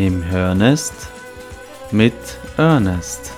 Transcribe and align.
Im 0.00 0.24
Hörnest 0.24 0.94
mit 1.90 2.14
Ernest. 2.56 3.32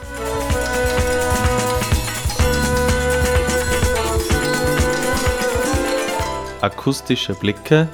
Akustische 6.61 7.35
Blicke 7.35 7.89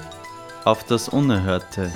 auf 0.66 0.84
das 0.84 1.08
Unerhörte. 1.08 1.90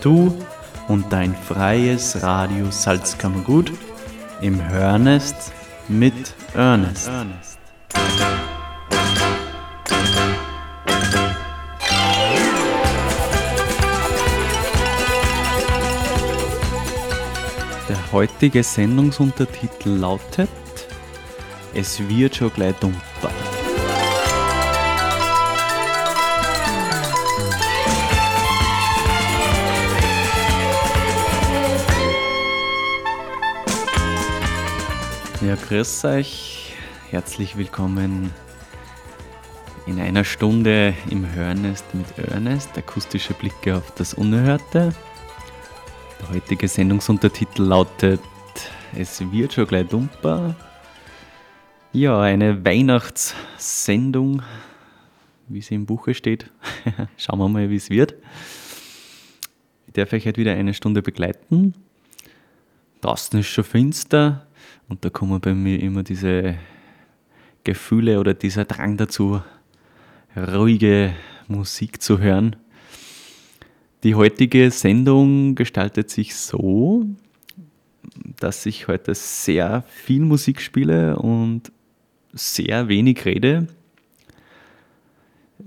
Du 0.00 0.38
und 0.86 1.12
dein 1.12 1.34
freies 1.34 2.22
Radio 2.22 2.70
Salzkammergut 2.70 3.72
im 4.42 4.64
Hörnest 4.68 5.50
mit 5.88 6.34
Ernest. 6.54 7.10
Heutige 18.14 18.62
Sendungsuntertitel 18.62 19.88
lautet 19.88 20.48
Es 21.74 21.98
wird 22.08 22.36
schon 22.36 22.52
gleich 22.52 22.76
dumper. 22.76 23.00
Ja, 35.44 35.56
grüß 35.56 36.04
euch. 36.04 36.76
Herzlich 37.10 37.56
willkommen 37.56 38.32
in 39.86 40.00
einer 40.00 40.22
Stunde 40.22 40.94
im 41.10 41.34
Hörnest 41.34 41.84
mit 41.92 42.16
Ernest, 42.16 42.78
akustische 42.78 43.34
Blicke 43.34 43.76
auf 43.76 43.90
das 43.96 44.14
Unerhörte. 44.14 44.94
Der 46.24 46.36
heutige 46.36 46.68
Sendungsuntertitel 46.68 47.64
lautet 47.64 48.20
Es 48.96 49.20
wird 49.30 49.52
schon 49.52 49.66
gleich 49.66 49.86
dumper. 49.88 50.54
Ja, 51.92 52.20
eine 52.22 52.64
Weihnachtssendung, 52.64 54.42
wie 55.48 55.60
sie 55.60 55.74
im 55.74 55.84
Buche 55.84 56.14
steht. 56.14 56.50
Schauen 57.18 57.40
wir 57.40 57.48
mal, 57.48 57.68
wie 57.68 57.76
es 57.76 57.90
wird. 57.90 58.14
Ich 59.86 59.92
darf 59.92 60.14
euch 60.14 60.24
heute 60.24 60.40
wieder 60.40 60.54
eine 60.54 60.72
Stunde 60.72 61.02
begleiten. 61.02 61.74
Draußen 63.02 63.38
ist 63.40 63.48
schon 63.48 63.64
finster 63.64 64.46
und 64.88 65.04
da 65.04 65.10
kommen 65.10 65.40
bei 65.40 65.52
mir 65.52 65.78
immer 65.82 66.04
diese 66.04 66.54
Gefühle 67.64 68.18
oder 68.18 68.32
dieser 68.32 68.64
Drang 68.64 68.96
dazu, 68.96 69.42
ruhige 70.34 71.14
Musik 71.48 72.00
zu 72.00 72.18
hören. 72.18 72.56
Die 74.04 74.14
heutige 74.14 74.70
Sendung 74.70 75.54
gestaltet 75.54 76.10
sich 76.10 76.36
so, 76.36 77.06
dass 78.38 78.66
ich 78.66 78.86
heute 78.86 79.14
sehr 79.14 79.82
viel 79.88 80.20
Musik 80.20 80.60
spiele 80.60 81.16
und 81.16 81.72
sehr 82.34 82.88
wenig 82.88 83.24
rede. 83.24 83.66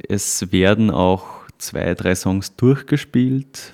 Es 0.08 0.52
werden 0.52 0.92
auch 0.92 1.26
zwei, 1.58 1.96
drei 1.96 2.14
Songs 2.14 2.56
durchgespielt. 2.56 3.74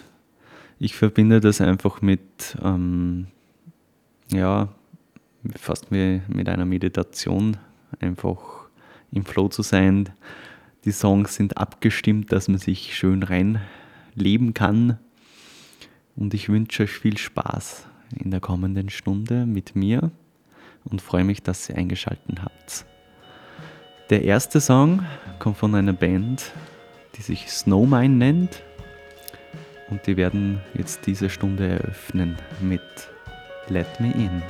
Ich 0.80 0.96
verbinde 0.96 1.42
das 1.42 1.60
einfach 1.60 2.02
mit, 2.02 2.22
ähm, 2.64 3.28
ja, 4.32 4.70
fast 5.58 5.92
wie 5.92 6.22
mit 6.30 6.48
einer 6.48 6.66
Meditation, 6.66 7.58
einfach 8.00 8.70
im 9.12 9.26
Flow 9.26 9.50
zu 9.50 9.62
sein. 9.62 10.08
Die 10.86 10.94
Songs 10.94 11.36
sind 11.36 11.58
abgestimmt, 11.58 12.32
dass 12.32 12.48
man 12.48 12.60
sich 12.60 12.96
schön 12.96 13.24
reinleben 14.16 14.54
kann. 14.54 15.00
Und 16.16 16.34
ich 16.34 16.50
wünsche 16.50 16.84
euch 16.84 16.92
viel 16.92 17.18
Spaß 17.18 17.88
in 18.16 18.32
der 18.32 18.40
kommenden 18.40 18.90
Stunde 18.90 19.46
mit 19.46 19.76
mir 19.76 20.12
und 20.84 21.02
freue 21.02 21.24
mich, 21.24 21.42
dass 21.42 21.70
ihr 21.70 21.78
eingeschaltet 21.78 22.42
habt. 22.42 22.86
Der 24.10 24.24
erste 24.24 24.62
Song 24.62 25.04
kommt 25.40 25.58
von 25.58 25.74
einer 25.74 25.94
Band, 25.94 26.52
die 27.16 27.22
sich 27.22 27.50
Snowmine 27.50 28.14
nennt. 28.14 28.64
Und 29.90 30.06
die 30.08 30.18
werden 30.18 30.60
jetzt 30.74 31.06
diese 31.06 31.30
Stunde 31.30 31.68
eröffnen 31.68 32.38
mit 32.62 32.82
Let 33.70 34.00
Me 34.00 34.12
In. 34.12 34.42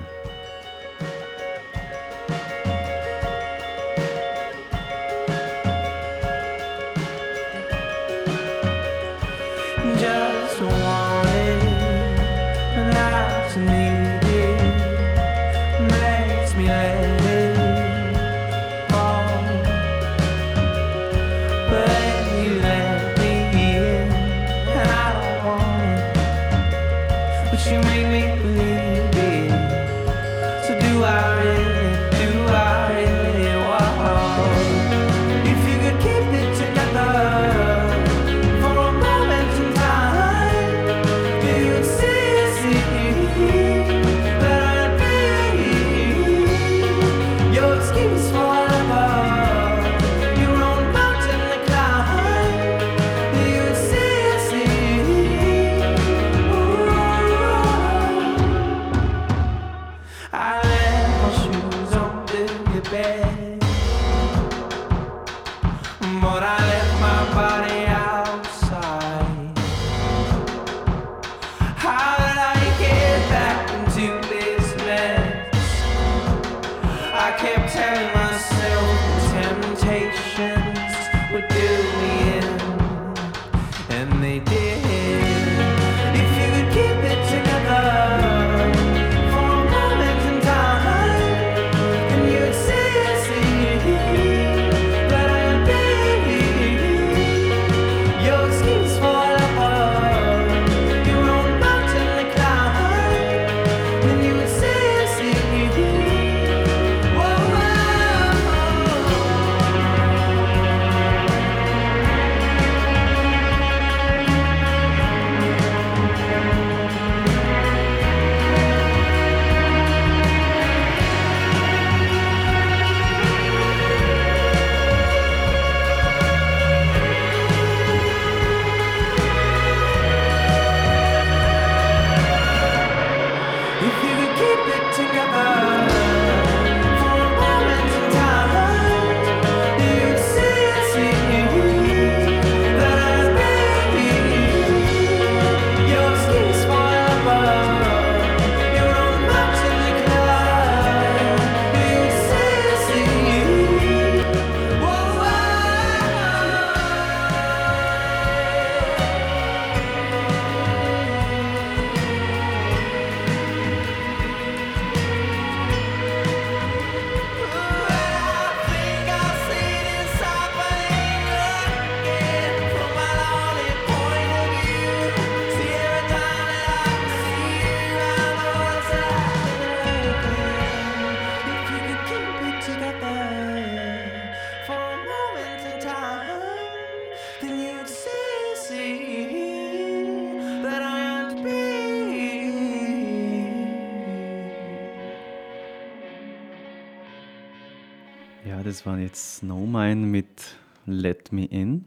Let 200.85 201.32
Me 201.32 201.46
In. 201.46 201.85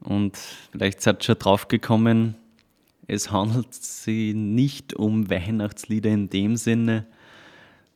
Und 0.00 0.36
vielleicht 0.72 1.02
seid 1.02 1.22
ihr 1.22 1.24
schon 1.24 1.38
drauf 1.38 1.68
gekommen, 1.68 2.36
es 3.06 3.32
handelt 3.32 3.74
sich 3.74 4.34
nicht 4.34 4.94
um 4.94 5.28
Weihnachtslieder 5.28 6.10
in 6.10 6.30
dem 6.30 6.56
Sinne. 6.56 7.06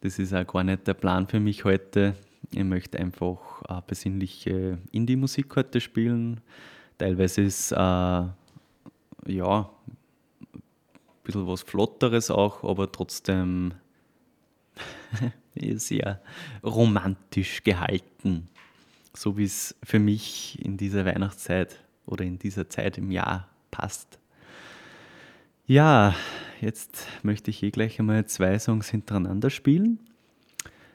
Das 0.01 0.19
ist 0.19 0.35
auch 0.35 0.47
gar 0.47 0.65
nicht 0.65 0.89
der 0.89 0.95
Plan 0.95 1.29
für 1.29 1.39
mich 1.39 1.65
heute. 1.65 2.17
Ich 2.51 2.65
möchte 2.65 2.99
einfach 2.99 3.63
äh, 3.69 3.81
besinnliche 3.87 4.79
Indie-Musik 4.91 5.55
heute 5.55 5.81
spielen. 5.81 6.41
Teilweise 6.99 7.43
ist 7.43 7.71
äh, 7.71 7.77
ja 7.77 8.33
ein 9.27 10.63
bisschen 11.23 11.47
was 11.47 11.63
Flotteres 11.63 12.31
auch, 12.31 12.65
aber 12.65 12.91
trotzdem 12.91 13.75
sehr 15.55 16.21
romantisch 16.63 17.63
gehalten. 17.63 18.49
So 19.17 19.37
wie 19.39 19.45
es 19.45 19.77
für 19.83 19.99
mich 19.99 20.59
in 20.63 20.77
dieser 20.77 21.05
Weihnachtszeit 21.05 21.79
oder 22.07 22.25
in 22.25 22.39
dieser 22.39 22.69
Zeit 22.69 22.99
im 22.99 23.11
Jahr 23.11 23.49
passt. 23.71 24.19
Ja, 25.67 26.15
jetzt 26.61 27.07
möchte 27.23 27.51
ich 27.51 27.59
hier 27.59 27.71
gleich 27.71 27.99
einmal 27.99 28.27
zwei 28.27 28.59
Songs 28.59 28.91
hintereinander 28.91 29.51
spielen. 29.51 29.99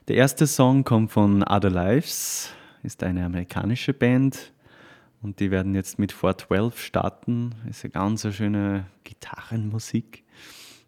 Der 0.08 0.18
erste 0.18 0.48
Song 0.48 0.84
kommt 0.84 1.12
von 1.12 1.44
Other 1.44 1.70
Lives, 1.70 2.52
ist 2.84 3.04
eine 3.04 3.26
amerikanische 3.26 3.94
Band 3.94 4.54
und 5.22 5.40
die 5.40 5.52
werden 5.52 5.76
jetzt 5.76 6.00
mit 6.00 6.12
412 6.12 6.80
starten. 6.80 7.56
Ist 7.70 7.84
eine 7.84 7.92
ganz 7.92 8.28
schöne 8.34 8.86
Gitarrenmusik. 9.04 10.24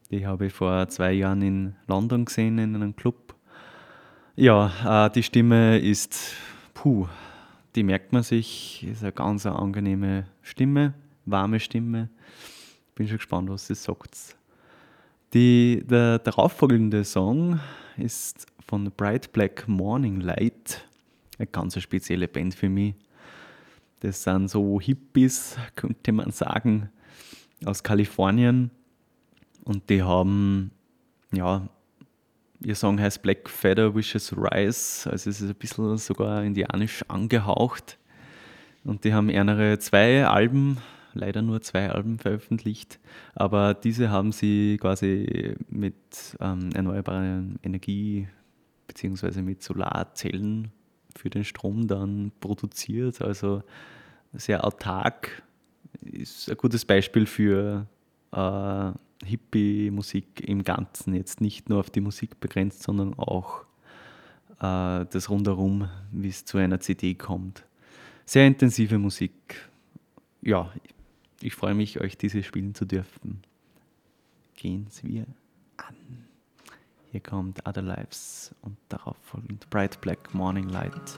Die 0.10 0.25
habe 0.25 0.48
ich 0.48 0.54
vor 0.54 0.88
zwei 0.89 1.13
Jahren 1.13 1.42
in 1.42 1.75
London 1.88 2.25
gesehen 2.25 2.57
in 2.57 2.75
einem 2.75 2.95
Club. 2.95 3.36
Ja, 4.36 5.06
äh, 5.06 5.10
die 5.12 5.24
Stimme 5.24 5.80
ist, 5.80 6.33
puh, 6.81 7.07
die 7.75 7.83
merkt 7.83 8.12
man 8.12 8.24
sich, 8.24 8.83
ist 8.83 9.04
eine 9.04 9.12
ganz 9.12 9.45
angenehme 9.45 10.25
Stimme, 10.42 10.95
warme 11.25 11.60
Stimme. 11.60 12.10
Bin 12.95 13.07
schon 13.07 13.18
gespannt, 13.18 13.50
was 13.51 13.68
sie 13.68 13.75
sagt. 13.75 14.36
Die, 15.31 15.83
der 15.86 16.18
darauffolgende 16.18 17.04
Song 17.04 17.60
ist 17.98 18.48
von 18.68 18.89
Bright 18.98 19.31
Black 19.31 19.68
Morning 19.68 20.22
Light. 20.22 20.83
Eine 21.38 21.45
ganz 21.48 21.80
spezielle 21.80 22.28
Band 22.28 22.56
für 22.56 22.68
mich. 22.68 22.95
Das 24.00 24.24
sind 24.24 24.50
so 24.50 24.81
Hippies, 24.81 25.57
könnte 25.75 26.12
man 26.12 26.31
sagen, 26.31 26.89
aus 27.63 27.83
Kalifornien. 27.83 28.72
Und 29.66 29.88
die 29.92 30.01
haben, 30.01 30.72
ja, 31.31 31.69
ihr 32.63 32.75
Song 32.75 32.99
heißt 32.99 33.21
Black 33.21 33.49
Feather 33.49 33.95
Wishes 33.95 34.35
Rise, 34.35 35.09
also 35.09 35.29
es 35.29 35.41
ist 35.41 35.49
ein 35.49 35.55
bisschen 35.55 35.97
sogar 35.97 36.43
indianisch 36.43 37.03
angehaucht. 37.07 37.97
Und 38.83 39.03
die 39.03 39.13
haben 39.13 39.29
ernere 39.29 39.77
zwei 39.79 40.25
Alben 40.25 40.77
leider 41.13 41.41
nur 41.41 41.61
zwei 41.61 41.89
Alben 41.89 42.19
veröffentlicht, 42.19 42.99
aber 43.35 43.73
diese 43.73 44.09
haben 44.09 44.31
sie 44.31 44.77
quasi 44.79 45.55
mit 45.69 45.95
ähm, 46.39 46.69
erneuerbarer 46.73 47.43
Energie 47.63 48.27
bzw. 48.87 49.41
mit 49.41 49.61
Solarzellen 49.61 50.71
für 51.15 51.29
den 51.29 51.43
Strom 51.43 51.87
dann 51.87 52.31
produziert, 52.39 53.21
also 53.21 53.63
sehr 54.33 54.65
autark. 54.65 55.43
Ist 56.01 56.49
ein 56.49 56.57
gutes 56.57 56.85
Beispiel 56.85 57.25
für 57.25 57.87
äh, 58.31 58.91
Hippie-Musik 59.25 60.41
im 60.47 60.63
Ganzen, 60.63 61.13
jetzt 61.13 61.41
nicht 61.41 61.69
nur 61.69 61.79
auf 61.79 61.89
die 61.89 62.01
Musik 62.01 62.39
begrenzt, 62.39 62.83
sondern 62.83 63.13
auch 63.13 63.65
äh, 64.59 65.06
das 65.06 65.29
Rundherum, 65.29 65.89
wie 66.12 66.29
es 66.29 66.45
zu 66.45 66.57
einer 66.57 66.79
CD 66.79 67.15
kommt. 67.15 67.65
Sehr 68.25 68.47
intensive 68.47 68.97
Musik. 68.97 69.69
Ja, 70.41 70.71
ich 71.41 71.56
freue 71.56 71.73
mich, 71.73 72.00
euch 72.00 72.18
diese 72.18 72.44
spielen 72.44 72.75
zu 72.75 72.85
dürfen. 72.85 73.41
Gehen 74.56 74.88
wir 75.01 75.25
an. 75.77 75.95
Hier 77.12 77.19
kommt 77.19 77.68
Other 77.68 77.81
Lives 77.81 78.56
und 78.62 78.77
darauf 78.89 79.18
folgend 79.23 79.69
Bright 79.69 80.00
Black 80.01 80.33
Morning 80.33 80.69
Light. 80.69 81.18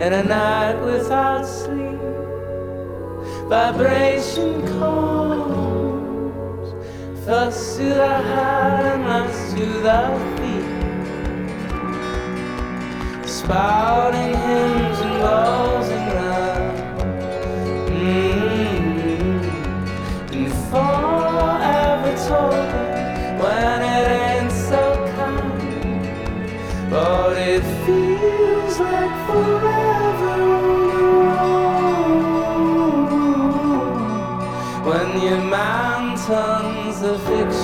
In 0.00 0.12
a 0.12 0.22
night 0.22 0.80
without 0.84 1.44
sleep. 1.44 1.98
Vibration 3.48 4.66
comes 4.78 6.68
first 7.24 7.78
to 7.78 7.84
the 7.84 8.06
heart 8.06 8.84
and 8.86 9.04
last 9.04 9.56
to 9.56 9.66
the 9.86 10.00
feet. 10.36 10.78
spouting 13.28 14.34
hymns 14.36 14.98
and 15.00 15.20
buzzing 15.22 15.47
man 36.28 36.74
turns 36.84 37.00
the 37.00 37.18
fiction. 37.20 37.57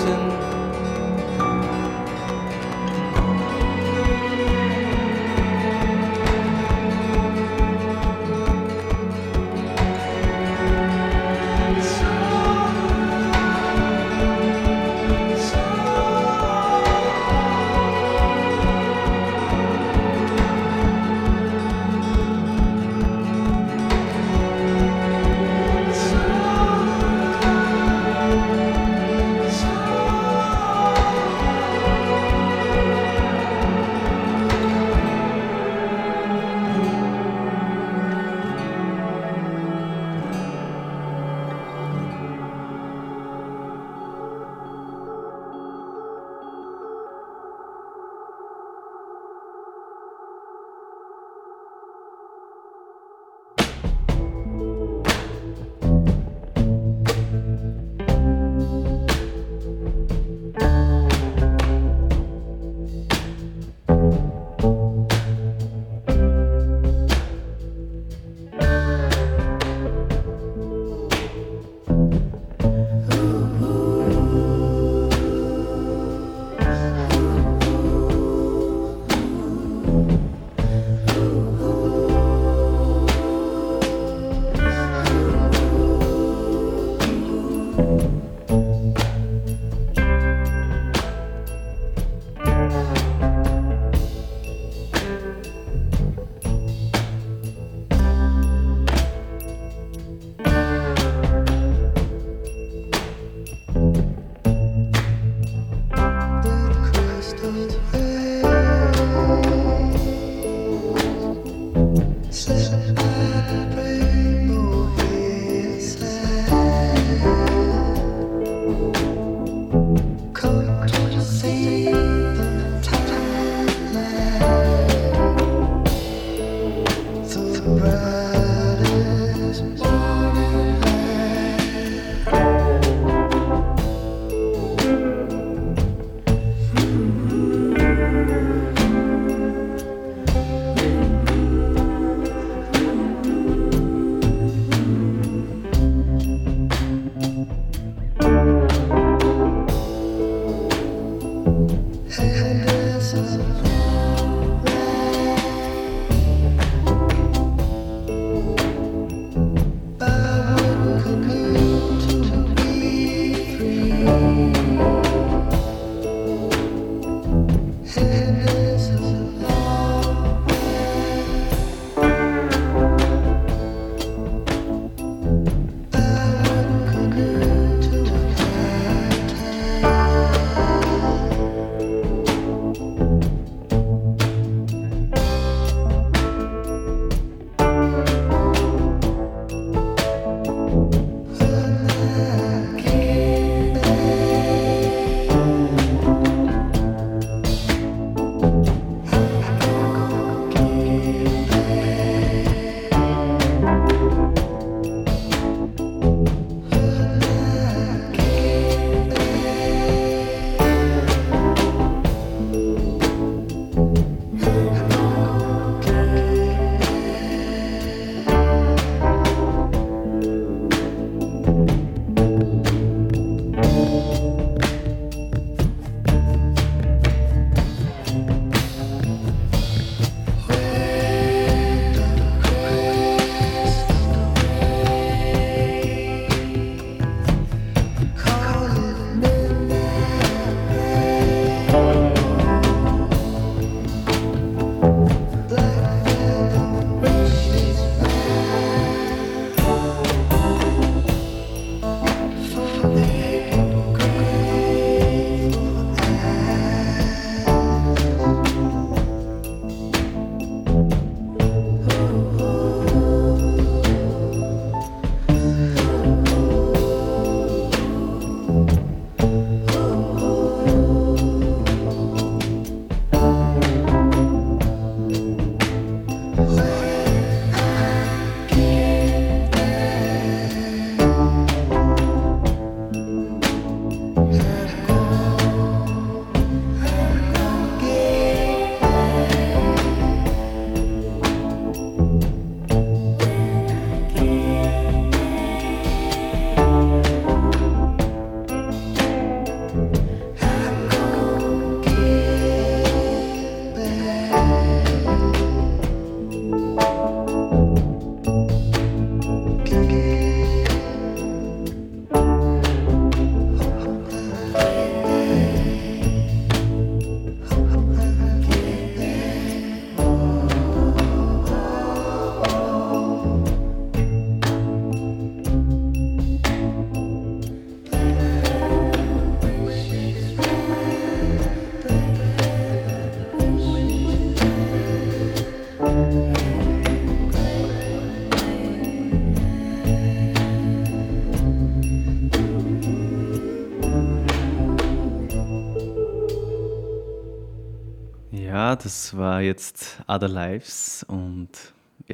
Das 348.76 349.16
war 349.16 349.40
jetzt 349.40 350.02
Other 350.08 350.28
Lives 350.28 351.04
und 351.04 351.48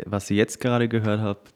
was 0.05 0.31
ihr 0.31 0.37
jetzt 0.37 0.61
gerade 0.61 0.89
gehört 0.89 1.21
habt, 1.21 1.55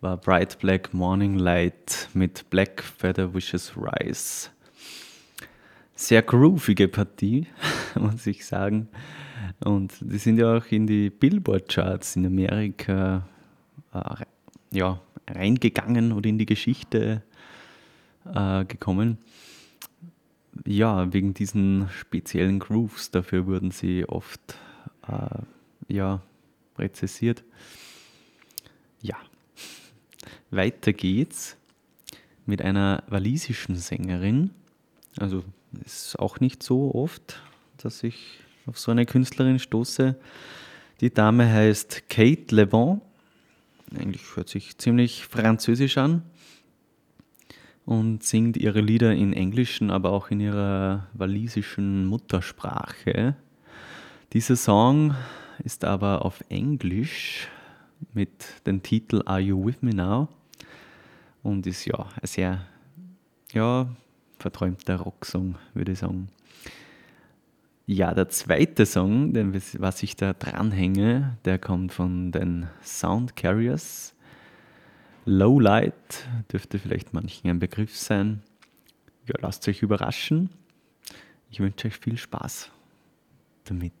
war 0.00 0.16
Bright 0.16 0.58
Black 0.60 0.94
Morning 0.94 1.34
Light 1.38 2.08
mit 2.14 2.48
Black 2.48 2.82
Feather 2.82 3.34
Wishes 3.34 3.72
Rise. 3.76 4.50
Sehr 5.96 6.22
groovige 6.22 6.86
Partie, 6.86 7.48
muss 7.96 8.26
ich 8.26 8.46
sagen. 8.46 8.88
Und 9.60 9.94
die 10.00 10.18
sind 10.18 10.38
ja 10.38 10.56
auch 10.56 10.66
in 10.66 10.86
die 10.86 11.10
Billboard-Charts 11.10 12.16
in 12.16 12.26
Amerika 12.26 13.26
äh, 13.92 14.24
ja, 14.70 15.00
reingegangen 15.28 16.12
oder 16.12 16.28
in 16.28 16.38
die 16.38 16.46
Geschichte 16.46 17.22
äh, 18.32 18.64
gekommen 18.66 19.18
ja, 20.66 21.12
wegen 21.12 21.34
diesen 21.34 21.88
speziellen 21.90 22.58
Grooves, 22.58 23.10
dafür 23.10 23.46
wurden 23.46 23.70
sie 23.70 24.04
oft 24.08 24.40
äh, 25.06 25.42
ja, 25.92 26.22
rezessiert. 26.78 27.44
Ja, 29.00 29.16
weiter 30.50 30.92
geht's 30.92 31.56
mit 32.46 32.62
einer 32.62 33.02
walisischen 33.08 33.76
Sängerin. 33.76 34.50
Also 35.18 35.44
ist 35.84 36.18
auch 36.18 36.40
nicht 36.40 36.62
so 36.62 36.94
oft, 36.94 37.42
dass 37.76 38.02
ich 38.02 38.40
auf 38.66 38.78
so 38.78 38.90
eine 38.90 39.06
Künstlerin 39.06 39.58
stoße. 39.58 40.16
Die 41.00 41.12
Dame 41.12 41.50
heißt 41.50 42.08
Kate 42.08 42.54
Levant. 42.54 43.02
Eigentlich 43.98 44.22
hört 44.36 44.48
sich 44.48 44.76
ziemlich 44.78 45.26
französisch 45.26 45.98
an 45.98 46.22
und 47.88 48.22
singt 48.22 48.58
ihre 48.58 48.82
Lieder 48.82 49.14
in 49.14 49.32
englischen, 49.32 49.90
aber 49.90 50.10
auch 50.10 50.30
in 50.30 50.40
ihrer 50.40 51.06
walisischen 51.14 52.04
Muttersprache. 52.04 53.34
Dieser 54.34 54.56
Song 54.56 55.14
ist 55.64 55.86
aber 55.86 56.22
auf 56.22 56.44
Englisch 56.50 57.48
mit 58.12 58.66
dem 58.66 58.82
Titel 58.82 59.22
Are 59.24 59.40
You 59.40 59.64
With 59.64 59.80
Me 59.80 59.94
Now 59.94 60.28
und 61.42 61.66
ist 61.66 61.86
ja 61.86 62.06
ein 62.20 62.26
sehr 62.26 62.60
ja, 63.54 63.88
verträumter 64.38 64.96
Rocksong, 64.96 65.54
würde 65.72 65.92
ich 65.92 66.00
sagen. 66.00 66.28
Ja, 67.86 68.12
der 68.12 68.28
zweite 68.28 68.84
Song, 68.84 69.32
den, 69.32 69.54
was 69.78 70.02
ich 70.02 70.14
da 70.14 70.34
dranhänge, 70.34 71.38
der 71.46 71.58
kommt 71.58 71.94
von 71.94 72.32
den 72.32 72.66
Sound 72.82 73.34
Carriers 73.34 74.14
Lowlight 75.28 76.26
dürfte 76.50 76.78
vielleicht 76.78 77.12
manchen 77.12 77.50
ein 77.50 77.58
Begriff 77.58 77.94
sein. 77.94 78.42
Ja, 79.26 79.34
lasst 79.42 79.68
euch 79.68 79.82
überraschen. 79.82 80.48
Ich 81.50 81.60
wünsche 81.60 81.88
euch 81.88 81.98
viel 81.98 82.16
Spaß 82.16 82.70
damit. 83.64 83.92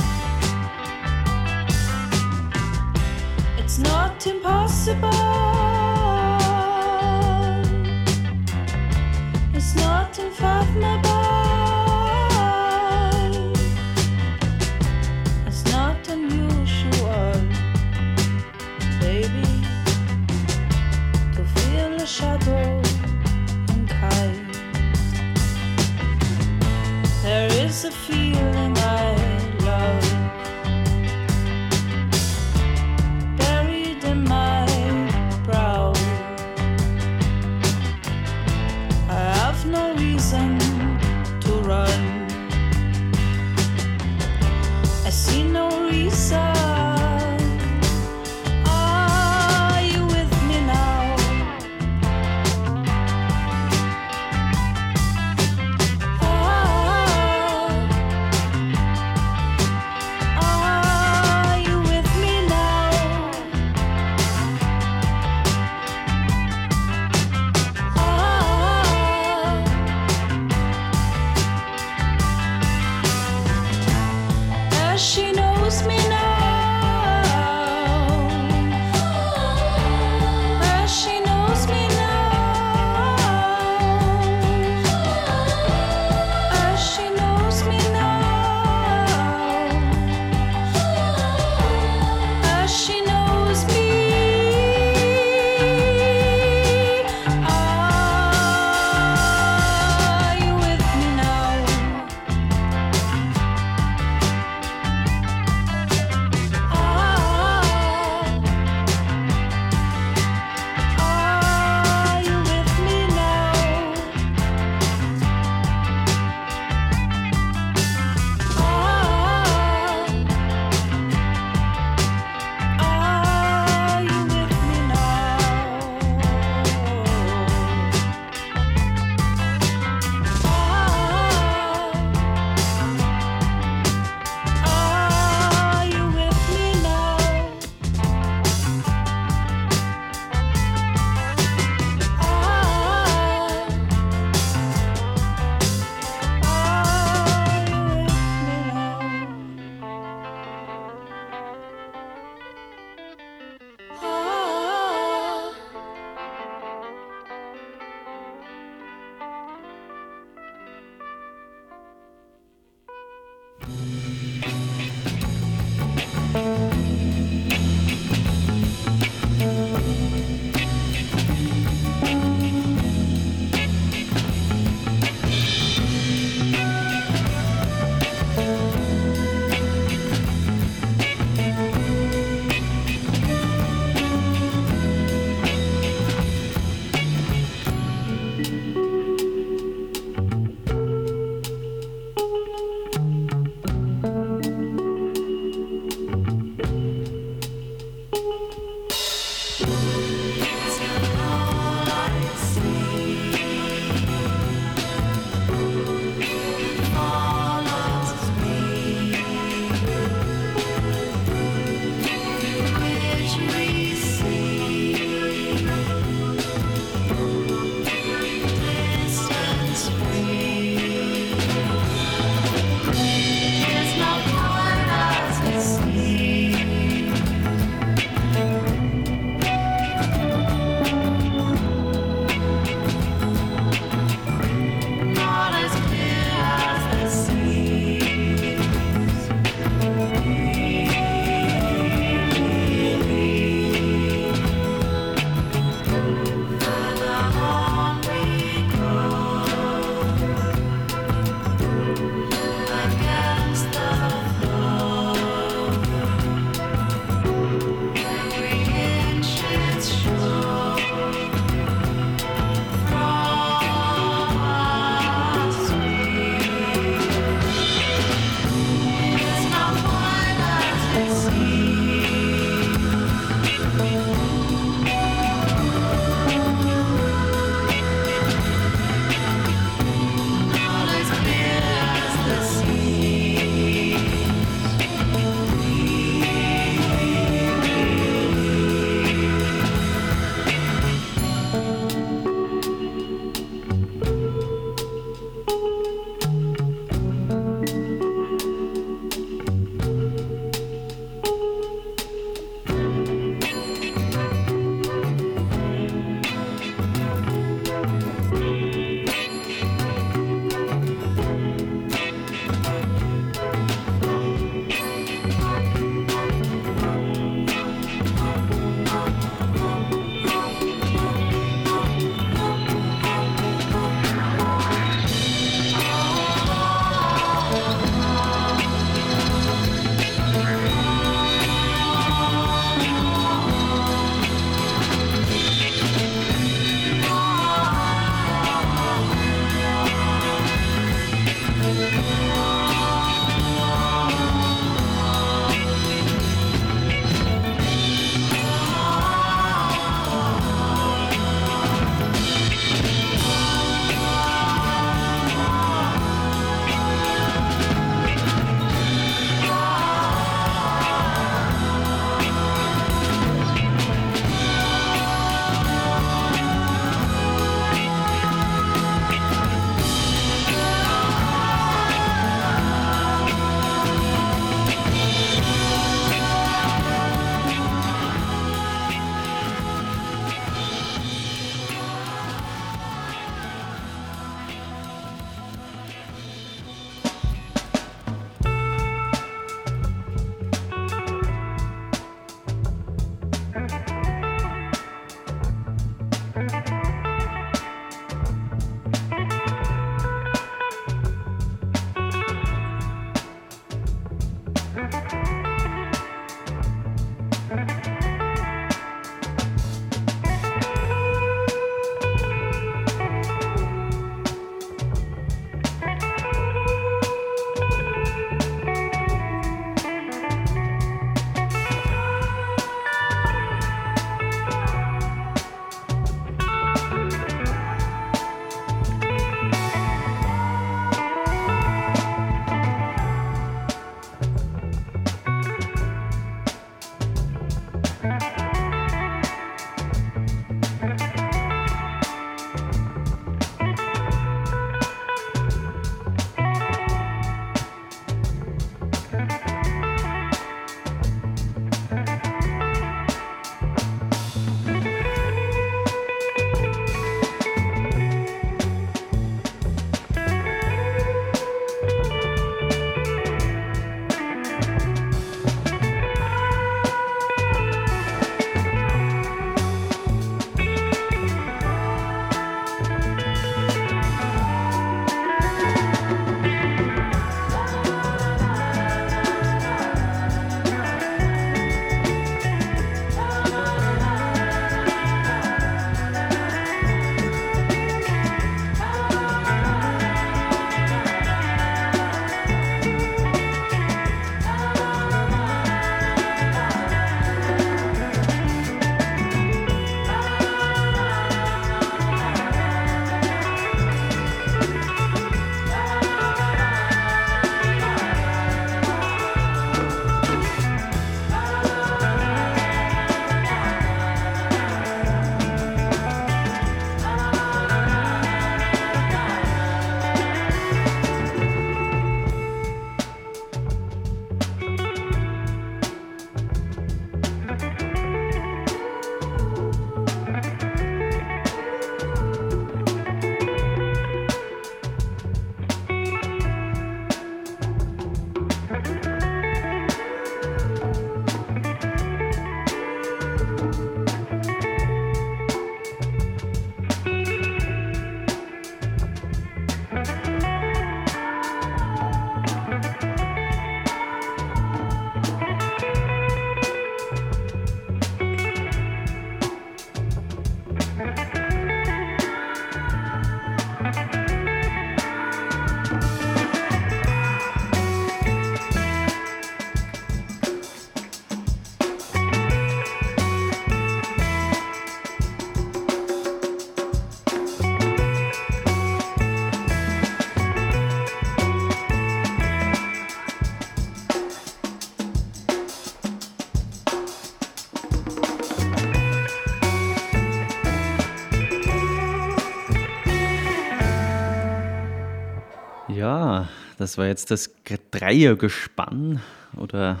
Das 596.90 596.98
war 596.98 597.06
jetzt 597.06 597.30
das 597.30 597.54
Dreiergespann 597.92 599.20
oder 599.56 600.00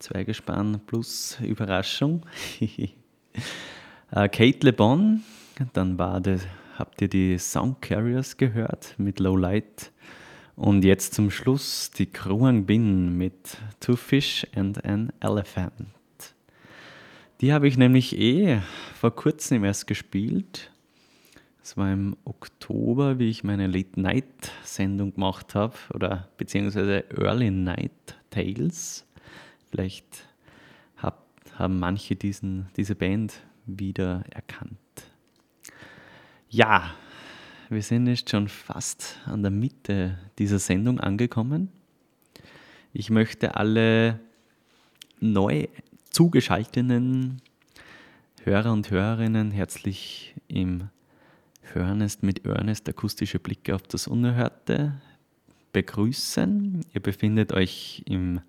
Zweigespann 0.00 0.80
plus 0.84 1.38
Überraschung. 1.40 2.26
Äh, 4.12 4.28
Kate 4.28 4.66
Le 4.66 4.72
Bon, 4.72 5.22
dann 5.72 5.96
war 5.96 6.20
das, 6.20 6.40
habt 6.76 7.00
ihr 7.00 7.06
die 7.06 7.38
Sound 7.38 7.80
Carriers 7.80 8.36
gehört 8.36 8.96
mit 8.98 9.20
Low 9.20 9.36
Light 9.36 9.92
und 10.56 10.84
jetzt 10.84 11.14
zum 11.14 11.30
Schluss 11.30 11.92
die 11.92 12.06
Kruang 12.06 12.66
Bin 12.66 13.16
mit 13.16 13.56
Two 13.78 13.94
Fish 13.94 14.44
and 14.56 14.84
an 14.84 15.12
Elephant. 15.20 15.86
Die 17.40 17.52
habe 17.52 17.68
ich 17.68 17.78
nämlich 17.78 18.18
eh 18.18 18.60
vor 18.98 19.14
kurzem 19.14 19.62
erst 19.62 19.86
gespielt. 19.86 20.72
Es 21.70 21.76
war 21.76 21.92
im 21.92 22.16
Oktober, 22.24 23.20
wie 23.20 23.30
ich 23.30 23.44
meine 23.44 23.68
Late-Night-Sendung 23.68 25.14
gemacht 25.14 25.54
habe, 25.54 25.76
oder 25.94 26.28
beziehungsweise 26.36 27.04
Early 27.16 27.52
Night 27.52 27.92
Tales. 28.30 29.06
Vielleicht 29.70 30.26
hab, 30.96 31.28
haben 31.54 31.78
manche 31.78 32.16
diesen, 32.16 32.66
diese 32.76 32.96
Band 32.96 33.34
wieder 33.66 34.24
erkannt. 34.30 34.80
Ja, 36.48 36.92
wir 37.68 37.82
sind 37.82 38.08
jetzt 38.08 38.30
schon 38.30 38.48
fast 38.48 39.20
an 39.26 39.42
der 39.42 39.52
Mitte 39.52 40.18
dieser 40.40 40.58
Sendung 40.58 40.98
angekommen. 40.98 41.68
Ich 42.92 43.10
möchte 43.10 43.54
alle 43.54 44.18
neu 45.20 45.68
zugeschalteten 46.10 47.40
Hörer 48.42 48.72
und 48.72 48.90
Hörerinnen 48.90 49.52
herzlich 49.52 50.34
im 50.48 50.88
Hörnest 51.74 52.22
mit 52.22 52.44
Ernest 52.44 52.88
akustische 52.88 53.38
Blicke 53.38 53.74
auf 53.74 53.82
das 53.82 54.06
Unerhörte 54.06 55.00
begrüßen. 55.72 56.84
Ihr 56.92 57.00
befindet 57.00 57.52
euch 57.52 58.02
im 58.06 58.40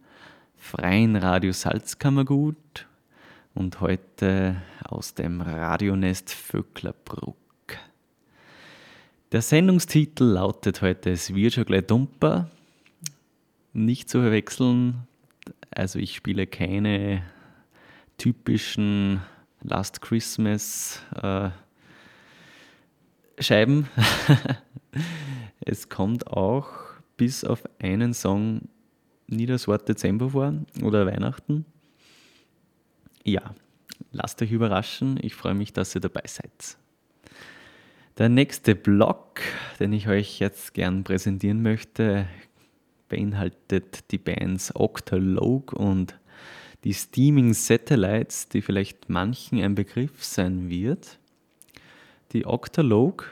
freien 0.57 1.15
Radio 1.15 1.51
Salzkammergut 1.51 2.87
und 3.53 3.81
heute 3.81 4.61
aus 4.83 5.13
dem 5.13 5.41
Radionest 5.41 6.31
Vöcklerbruck. 6.31 7.37
Der 9.31 9.41
Sendungstitel 9.41 10.23
lautet 10.23 10.81
heute 10.81 11.11
Es 11.11 11.33
wird 11.33 11.53
schon 11.53 11.65
gleich 11.65 11.85
dumper. 11.85 12.49
Nicht 13.73 14.09
zu 14.09 14.19
verwechseln, 14.19 15.07
also 15.69 15.99
ich 15.99 16.15
spiele 16.15 16.47
keine 16.47 17.23
typischen 18.17 19.21
Last 19.63 20.01
Christmas 20.01 21.01
äh, 21.21 21.49
Scheiben. 23.39 23.87
es 25.65 25.89
kommt 25.89 26.27
auch 26.27 26.67
bis 27.17 27.43
auf 27.43 27.63
einen 27.79 28.13
Song 28.13 28.69
nie 29.27 29.45
das 29.45 29.67
Wort 29.67 29.87
Dezember 29.87 30.31
vor 30.31 30.53
oder 30.81 31.05
Weihnachten. 31.05 31.65
Ja, 33.23 33.55
lasst 34.11 34.41
euch 34.41 34.51
überraschen. 34.51 35.19
Ich 35.21 35.35
freue 35.35 35.53
mich, 35.53 35.73
dass 35.73 35.95
ihr 35.95 36.01
dabei 36.01 36.23
seid. 36.25 36.77
Der 38.17 38.29
nächste 38.29 38.75
Block, 38.75 39.41
den 39.79 39.93
ich 39.93 40.07
euch 40.07 40.39
jetzt 40.39 40.73
gern 40.73 41.03
präsentieren 41.03 41.61
möchte, 41.61 42.27
beinhaltet 43.07 44.11
die 44.11 44.17
Bands 44.17 44.75
Octalogue 44.75 45.75
und 45.75 46.19
die 46.83 46.93
Steaming 46.93 47.53
Satellites, 47.53 48.49
die 48.49 48.61
vielleicht 48.61 49.09
manchen 49.09 49.61
ein 49.61 49.75
Begriff 49.75 50.23
sein 50.23 50.69
wird. 50.69 51.19
Die 52.33 52.45
Octalogue, 52.45 53.25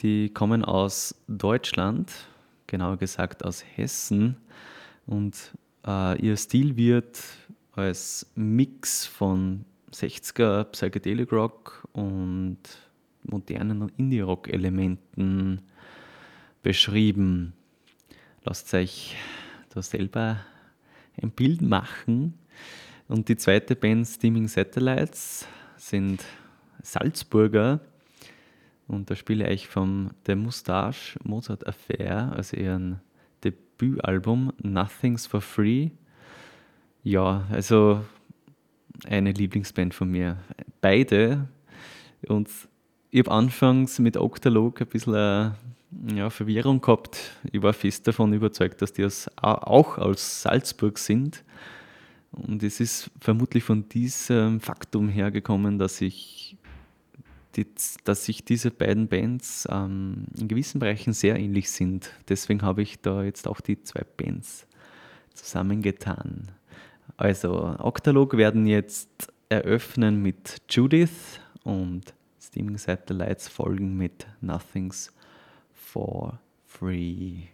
die 0.00 0.30
kommen 0.30 0.64
aus 0.64 1.14
Deutschland, 1.28 2.10
genauer 2.66 2.96
gesagt 2.96 3.44
aus 3.44 3.62
Hessen, 3.76 4.36
und 5.04 5.52
äh, 5.86 6.18
ihr 6.18 6.36
Stil 6.36 6.76
wird 6.76 7.20
als 7.72 8.30
Mix 8.34 9.06
von 9.06 9.64
60er 9.92 10.64
Psychedelic 10.64 11.32
Rock 11.32 11.86
und 11.92 12.58
modernen 13.24 13.90
Indie-Rock-Elementen 13.96 15.62
beschrieben. 16.62 17.52
Lasst 18.44 18.72
euch 18.72 19.16
da 19.70 19.82
selber 19.82 20.40
ein 21.20 21.30
Bild 21.30 21.60
machen. 21.60 22.38
Und 23.06 23.28
die 23.28 23.36
zweite 23.36 23.76
Band 23.76 24.06
Steaming 24.06 24.48
Satellites 24.48 25.46
sind 25.76 26.24
Salzburger. 26.82 27.80
Und 28.88 29.10
da 29.10 29.16
spiele 29.16 29.50
ich 29.50 29.68
vom 29.68 30.10
The 30.26 30.34
Moustache 30.34 31.18
Mozart 31.22 31.66
Affair, 31.66 32.32
also 32.34 32.56
ihren 32.56 33.00
Debütalbum 33.44 34.52
Nothing's 34.62 35.26
for 35.26 35.42
Free. 35.42 35.90
Ja, 37.04 37.46
also 37.50 38.02
eine 39.06 39.32
Lieblingsband 39.32 39.94
von 39.94 40.10
mir. 40.10 40.38
Beide. 40.80 41.48
Und 42.26 42.48
ich 43.10 43.20
habe 43.20 43.30
anfangs 43.30 43.98
mit 43.98 44.16
Octalog 44.16 44.80
ein 44.80 44.86
bisschen 44.86 45.14
äh, 45.14 45.50
ja, 46.14 46.30
Verwirrung 46.30 46.80
gehabt. 46.80 47.36
Ich 47.52 47.62
war 47.62 47.72
fest 47.72 48.06
davon 48.06 48.32
überzeugt, 48.32 48.82
dass 48.82 48.92
die 48.92 49.04
aus, 49.04 49.30
auch 49.36 49.98
aus 49.98 50.42
Salzburg 50.42 50.98
sind. 50.98 51.44
Und 52.30 52.62
es 52.62 52.80
ist 52.80 53.10
vermutlich 53.20 53.64
von 53.64 53.88
diesem 53.88 54.60
Faktum 54.60 55.08
hergekommen, 55.08 55.78
dass 55.78 56.00
ich 56.00 56.57
die, 57.58 57.66
dass 58.04 58.24
sich 58.24 58.44
diese 58.44 58.70
beiden 58.70 59.08
Bands 59.08 59.66
ähm, 59.70 60.26
in 60.38 60.48
gewissen 60.48 60.78
Bereichen 60.78 61.12
sehr 61.12 61.36
ähnlich 61.36 61.70
sind. 61.70 62.10
Deswegen 62.28 62.62
habe 62.62 62.82
ich 62.82 63.00
da 63.00 63.22
jetzt 63.22 63.48
auch 63.48 63.60
die 63.60 63.82
zwei 63.82 64.04
Bands 64.16 64.66
zusammengetan. 65.34 66.52
Also 67.16 67.76
Octalog 67.78 68.36
werden 68.36 68.66
jetzt 68.66 69.32
eröffnen 69.48 70.22
mit 70.22 70.58
Judith 70.70 71.40
und 71.64 72.14
Steaming 72.40 72.78
Satellites 72.78 73.48
folgen 73.48 73.96
mit 73.96 74.26
Nothing's 74.40 75.12
for 75.72 76.38
Free. 76.64 77.48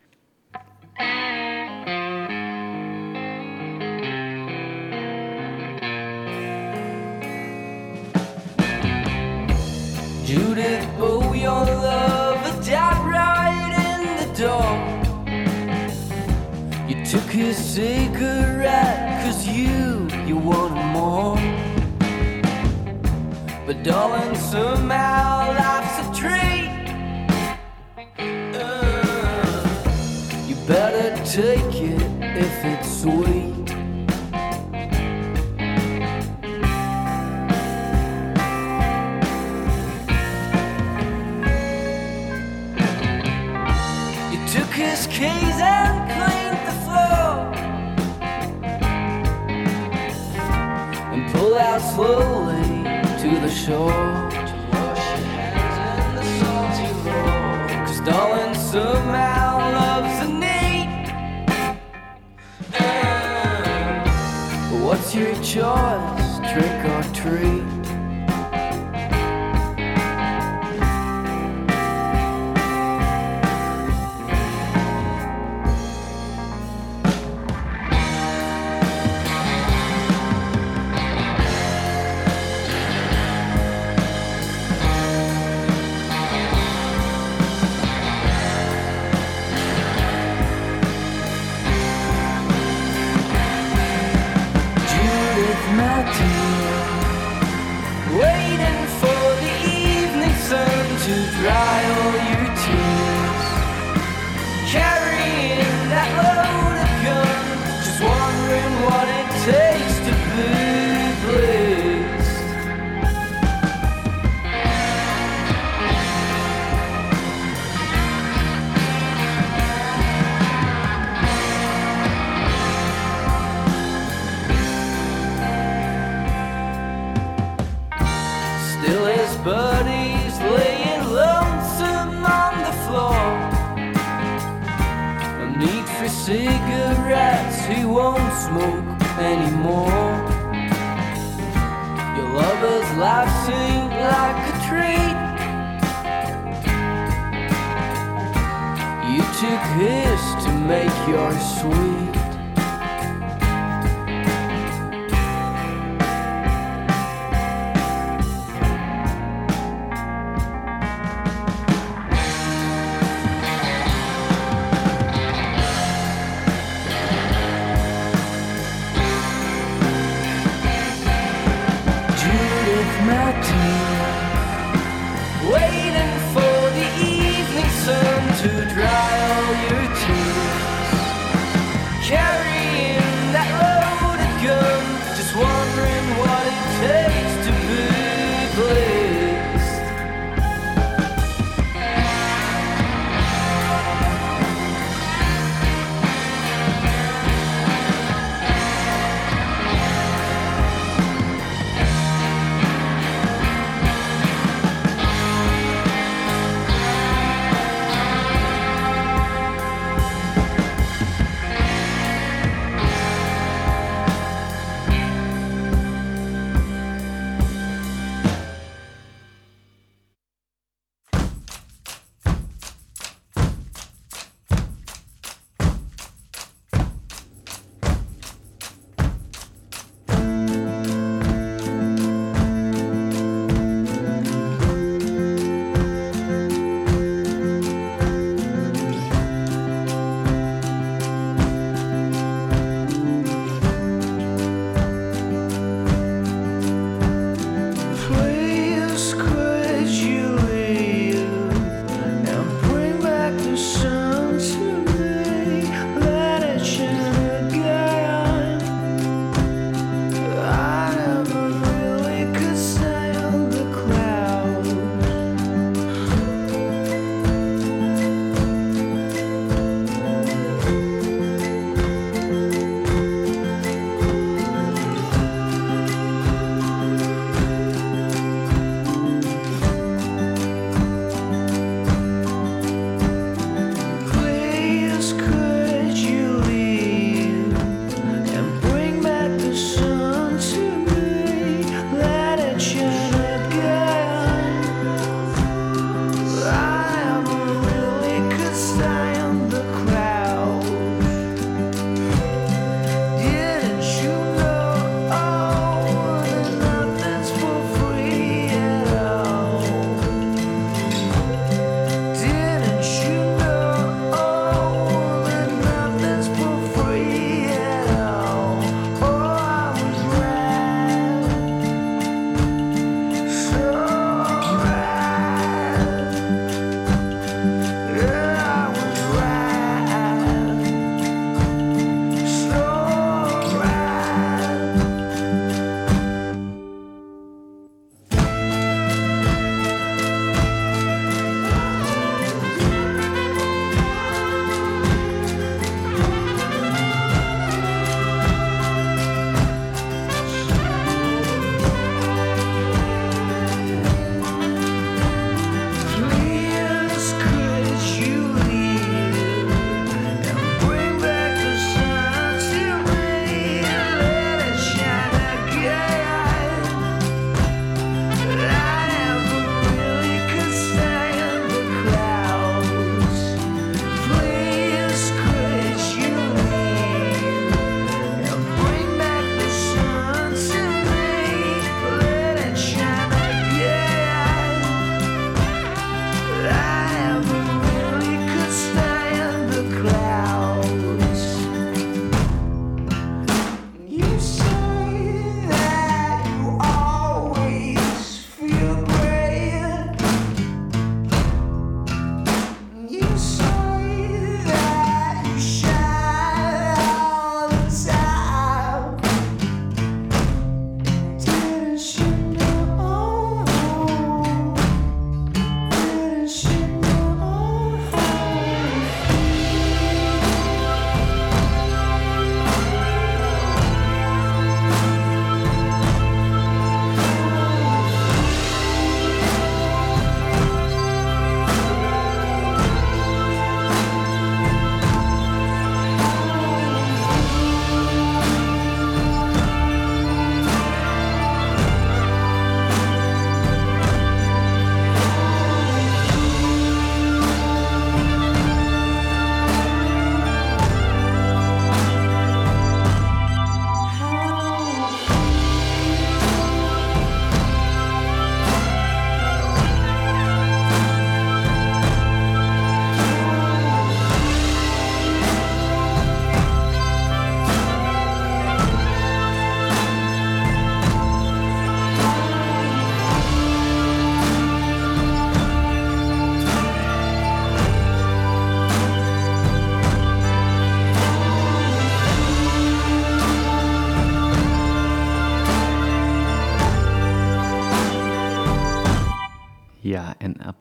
Judith, 10.34 10.84
oh, 10.98 11.32
your 11.32 11.64
love 11.64 12.66
died 12.66 13.02
right 13.08 13.72
in 13.86 14.00
the 14.20 14.26
door. 14.34 14.70
You 16.88 16.96
took 17.06 17.30
his 17.30 17.56
cigarette, 17.56 19.24
cause 19.24 19.46
you, 19.46 20.08
you 20.26 20.36
wanted 20.36 20.86
more. 20.92 21.36
But 23.64 23.84
darling, 23.84 24.34
somehow 24.34 25.54
life's 25.56 25.98
a 26.02 26.06
treat. 26.20 26.68
Uh, 28.58 29.64
you 30.48 30.56
better 30.66 31.14
take 31.24 31.74
it 31.80 32.02
if 32.20 32.64
it's 32.64 33.02
sweet. 33.02 33.43
Slowly 51.94 52.82
to 53.22 53.30
the 53.40 53.48
shore 53.48 53.90
to 53.90 54.54
wash 54.72 55.04
your 55.10 55.28
hands 55.30 55.76
in 56.00 56.14
the 56.16 56.24
salty 56.40 56.90
roar. 57.04 57.86
Cause 57.86 58.00
darling, 58.00 58.54
somehow 58.54 59.50
love's 59.78 60.18
a 60.26 60.28
need. 60.44 61.04
What's 64.84 65.14
your 65.14 65.34
choice, 65.36 66.30
trick 66.50 66.80
or 66.94 67.02
treat? 67.14 67.63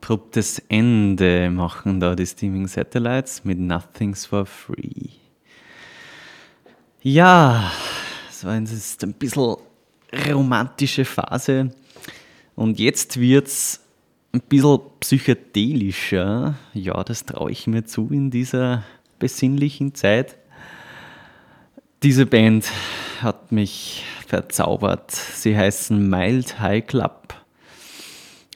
Abruptes 0.04 0.58
Ende 0.68 1.48
machen 1.50 1.98
da 1.98 2.14
die 2.14 2.26
Steaming 2.26 2.68
Satellites 2.68 3.42
mit 3.42 3.58
Nothing's 3.58 4.26
for 4.26 4.44
Free. 4.44 5.08
Ja, 7.00 7.72
es 8.28 8.44
war 8.44 8.58
jetzt 8.58 9.02
ein 9.02 9.14
bisschen 9.14 9.56
romantische 10.30 11.06
Phase 11.06 11.70
und 12.54 12.78
jetzt 12.78 13.18
wird's 13.18 13.80
ein 14.32 14.42
bisschen 14.42 14.78
psychedelischer. 15.00 16.54
Ja, 16.74 17.02
das 17.02 17.24
traue 17.24 17.50
ich 17.50 17.66
mir 17.66 17.86
zu 17.86 18.08
in 18.10 18.30
dieser 18.30 18.84
besinnlichen 19.18 19.94
Zeit. 19.94 20.36
Diese 22.02 22.26
Band 22.26 22.66
hat 23.22 23.52
mich 23.52 24.04
verzaubert. 24.26 25.12
Sie 25.12 25.56
heißen 25.56 26.10
Mild 26.10 26.60
High 26.60 26.86
Club 26.86 27.43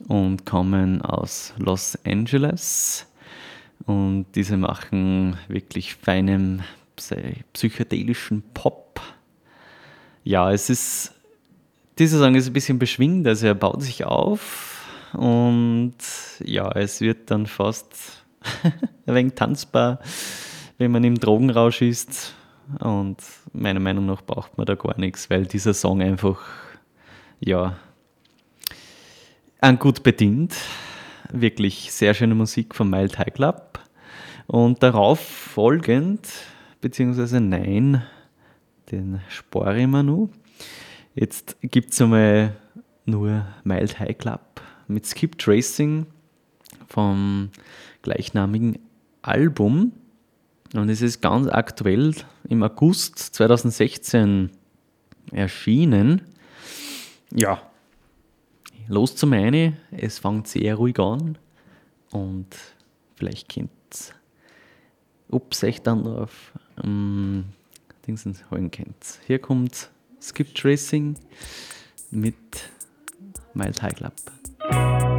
und 0.06 0.46
kommen 0.46 1.02
aus 1.02 1.54
Los 1.58 1.98
Angeles. 2.04 3.06
Und 3.86 4.26
diese 4.34 4.56
machen 4.56 5.36
wirklich 5.48 5.94
feinen 5.94 6.62
psy- 6.96 7.42
psychedelischen 7.52 8.42
Pop. 8.54 9.00
Ja, 10.24 10.52
es 10.52 10.68
ist, 10.68 11.14
dieser 11.98 12.18
Song 12.18 12.34
ist 12.34 12.48
ein 12.48 12.52
bisschen 12.52 12.78
beschwingt, 12.78 13.26
also 13.26 13.46
er 13.46 13.54
baut 13.54 13.82
sich 13.82 14.04
auf 14.04 14.86
und 15.14 15.94
ja, 16.44 16.70
es 16.72 17.00
wird 17.00 17.30
dann 17.30 17.46
fast 17.46 18.24
ein 19.06 19.14
wenig 19.14 19.34
tanzbar, 19.34 20.00
wenn 20.76 20.90
man 20.90 21.02
im 21.04 21.18
Drogenrausch 21.18 21.82
ist. 21.82 22.34
Und 22.80 23.16
meiner 23.54 23.80
Meinung 23.80 24.04
nach 24.04 24.20
braucht 24.20 24.58
man 24.58 24.66
da 24.66 24.74
gar 24.74 24.98
nichts, 24.98 25.30
weil 25.30 25.46
dieser 25.46 25.72
Song 25.72 26.02
einfach, 26.02 26.42
ja, 27.40 27.78
an 29.60 29.78
gut 29.78 30.02
bedient. 30.02 30.54
Wirklich 31.32 31.92
sehr 31.92 32.14
schöne 32.14 32.34
Musik 32.34 32.74
von 32.74 32.88
Mild 32.88 33.18
High 33.18 33.32
Club. 33.34 33.80
Und 34.46 34.82
darauf 34.82 35.20
folgend, 35.20 36.26
beziehungsweise 36.80 37.40
nein, 37.40 38.02
den 38.90 39.20
mir 39.90 40.02
nur. 40.02 40.30
Jetzt 41.14 41.56
gibt 41.60 41.92
es 41.92 42.00
einmal 42.00 42.56
nur 43.04 43.44
Mild 43.64 43.98
High 43.98 44.16
Club 44.16 44.60
mit 44.86 45.06
Skip 45.06 45.38
Tracing 45.38 46.06
vom 46.86 47.50
gleichnamigen 48.02 48.78
Album. 49.22 49.92
Und 50.74 50.88
es 50.88 51.02
ist 51.02 51.20
ganz 51.20 51.48
aktuell 51.48 52.14
im 52.48 52.62
August 52.62 53.18
2016 53.18 54.50
erschienen. 55.32 56.22
Ja, 57.34 57.67
los 58.88 59.14
zum 59.14 59.32
eine. 59.32 59.76
Es 59.90 60.18
fängt 60.18 60.48
sehr 60.48 60.74
ruhig 60.74 60.98
an 60.98 61.38
und 62.10 62.48
vielleicht 63.14 63.52
könnt 63.52 63.70
es 63.90 65.62
euch 65.62 65.82
dann 65.82 66.06
auf 66.06 66.52
ähm, 66.82 67.44
Dingsens 68.06 68.44
holen 68.50 68.70
könnt. 68.70 69.20
Hier 69.26 69.38
kommt 69.38 69.90
Skip 70.20 70.54
Tracing 70.54 71.16
mit 72.10 72.34
Mild 73.54 73.82
High 73.82 73.94
Club. 73.94 75.17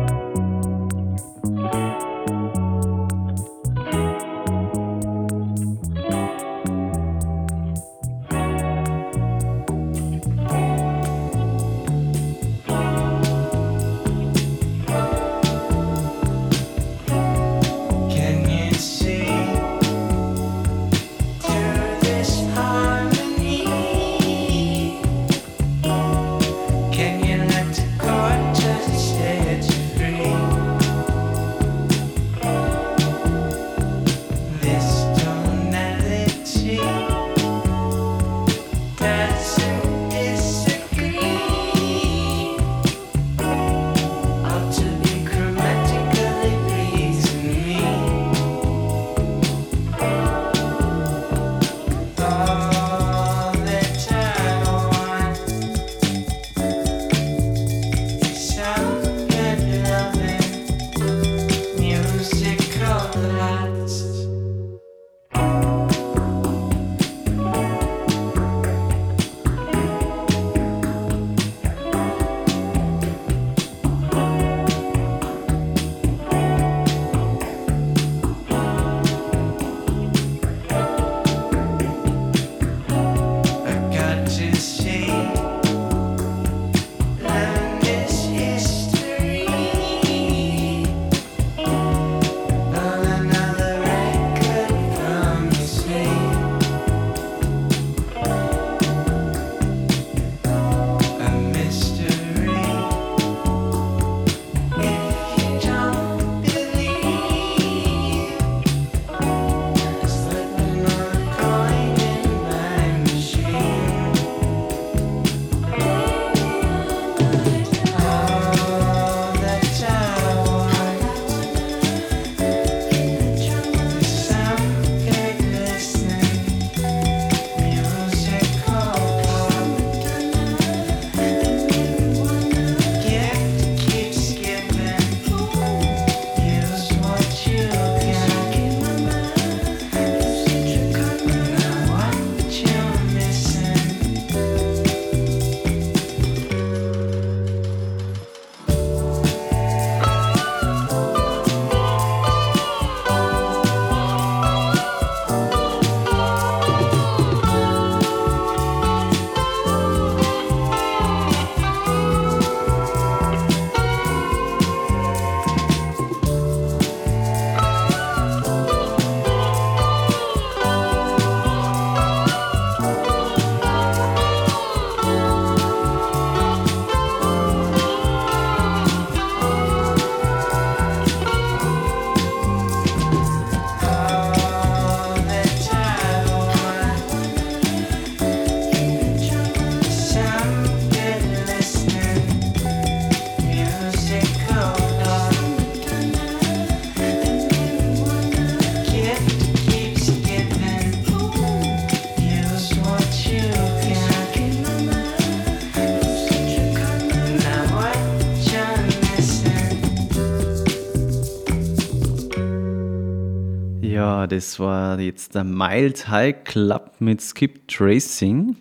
Das 213.99 214.59
war 214.59 214.97
jetzt 214.99 215.35
der 215.35 215.43
Mild 215.43 216.07
High 216.07 216.45
Club 216.45 216.93
mit 216.99 217.21
Skip 217.21 217.67
Tracing. 217.67 218.55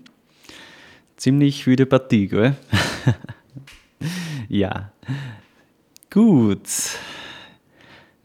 Ziemlich 1.16 1.64
wüde 1.64 1.86
Partie, 1.86 2.26
gell? 2.26 2.56
ja. 4.48 4.90
Gut. 6.10 6.68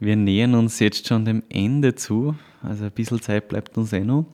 Wir 0.00 0.16
nähern 0.16 0.56
uns 0.56 0.80
jetzt 0.80 1.06
schon 1.06 1.24
dem 1.24 1.44
Ende 1.48 1.94
zu. 1.94 2.34
Also 2.62 2.86
ein 2.86 2.90
bisschen 2.90 3.22
Zeit 3.22 3.46
bleibt 3.48 3.78
uns 3.78 3.92
eh 3.92 4.00
noch. 4.00 4.26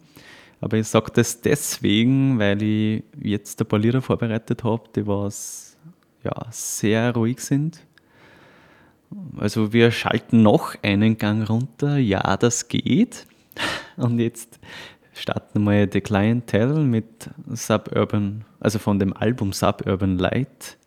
Aber 0.62 0.78
ich 0.78 0.88
sage 0.88 1.10
das 1.12 1.42
deswegen, 1.42 2.38
weil 2.38 2.62
ich 2.62 3.02
jetzt 3.20 3.60
ein 3.60 3.66
paar 3.66 3.78
Lieder 3.78 4.00
vorbereitet 4.00 4.64
habe, 4.64 4.84
die 4.96 5.06
was 5.06 5.76
ja, 6.24 6.46
sehr 6.50 7.14
ruhig 7.14 7.40
sind. 7.40 7.80
Also 9.36 9.72
wir 9.72 9.90
schalten 9.90 10.42
noch 10.42 10.74
einen 10.82 11.18
Gang 11.18 11.48
runter. 11.48 11.96
Ja, 11.96 12.36
das 12.36 12.68
geht. 12.68 13.26
Und 13.96 14.18
jetzt 14.18 14.58
starten 15.12 15.64
wir 15.64 15.88
The 15.90 16.00
Clientele 16.00 16.80
mit 16.80 17.30
Suburban, 17.48 18.44
also 18.60 18.78
von 18.78 18.98
dem 18.98 19.12
Album 19.16 19.52
Suburban 19.52 20.18
Light 20.18 20.78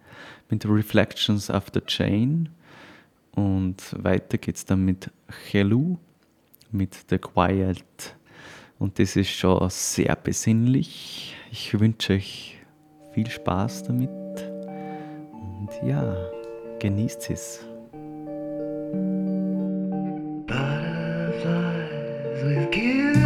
mit 0.49 0.65
Reflections 0.65 1.49
of 1.49 1.65
the 1.74 1.82
Chain. 1.82 2.49
Und 3.36 3.95
weiter 4.03 4.38
geht's 4.38 4.65
dann 4.65 4.86
mit 4.86 5.09
Hello, 5.51 5.97
mit 6.71 7.05
The 7.09 7.17
Quiet. 7.17 8.15
Und 8.80 8.99
das 8.99 9.15
ist 9.15 9.32
schon 9.32 9.67
sehr 9.69 10.15
besinnlich. 10.15 11.36
Ich 11.51 11.80
wünsche 11.80 12.13
euch 12.13 12.59
viel 13.13 13.30
Spaß 13.30 13.84
damit. 13.84 14.09
Und 14.09 15.69
ja, 15.84 16.15
genießt 16.80 17.30
es. 17.30 17.72
With 22.44 22.72
gilded 22.72 23.22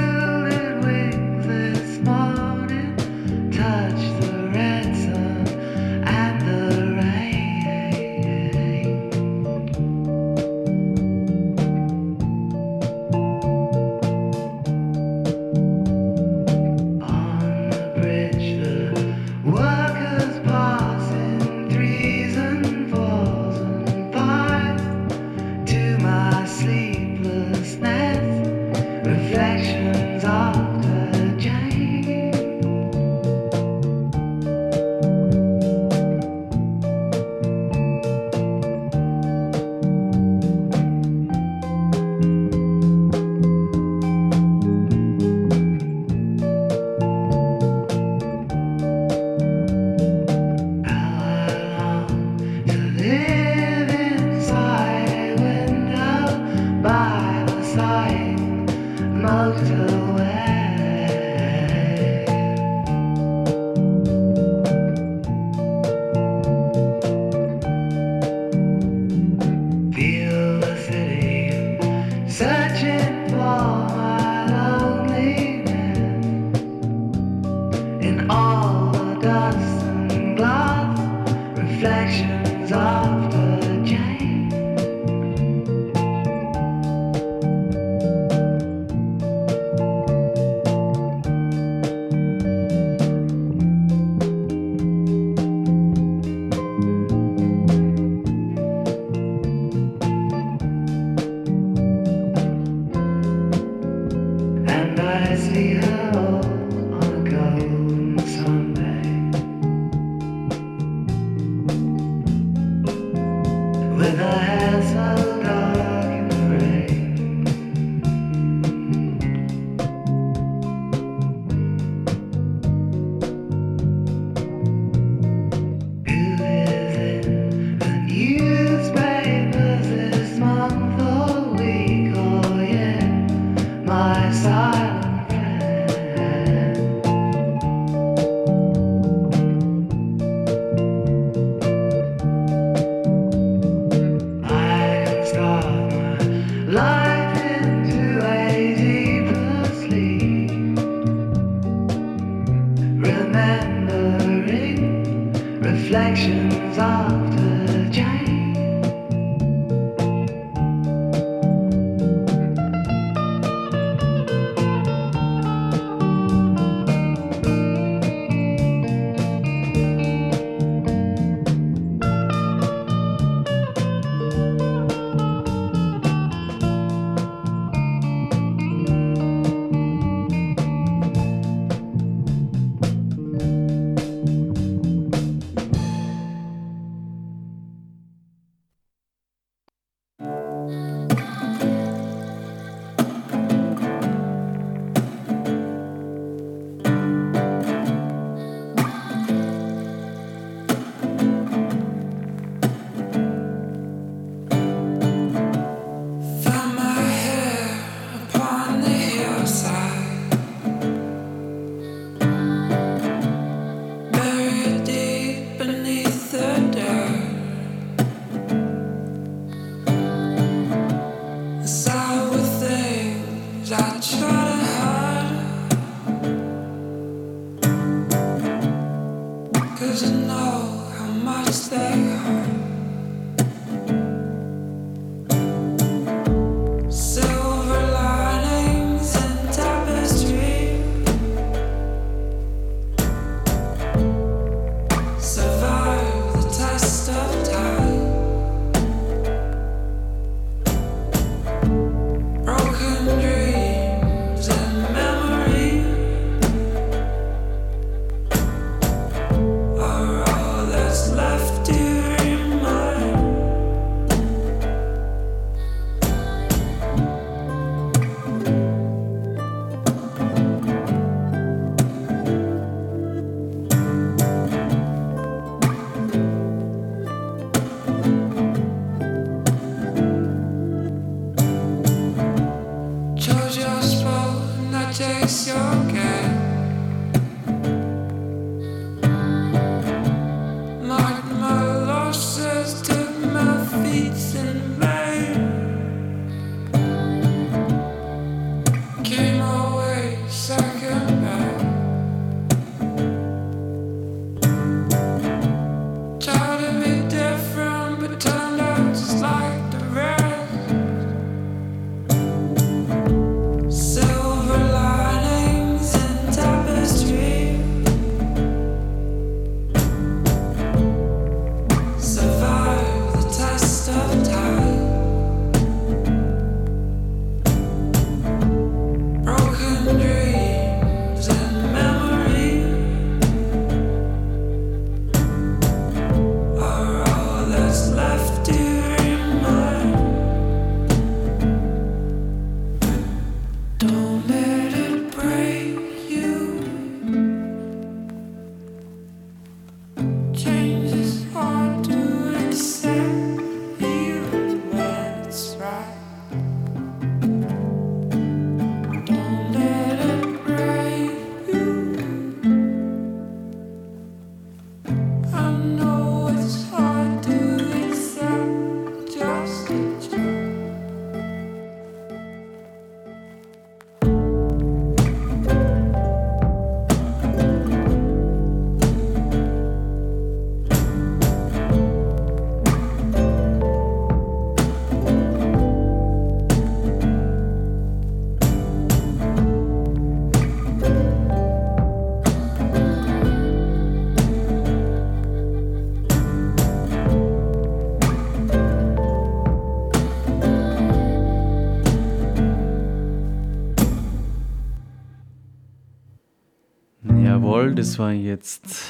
das 407.76 408.00
war 408.00 408.12
jetzt 408.12 408.86